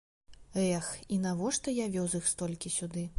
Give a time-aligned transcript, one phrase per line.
[0.61, 3.09] Эх, і навошта я вёз іх столькі сюды?